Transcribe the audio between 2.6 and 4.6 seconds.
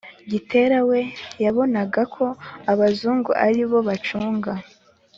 abazungu ari bo bacunga